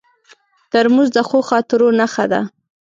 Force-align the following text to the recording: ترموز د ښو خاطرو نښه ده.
ترموز 0.71 1.07
د 1.13 1.17
ښو 1.27 1.39
خاطرو 1.49 1.87
نښه 1.99 2.25
ده. 2.31 2.41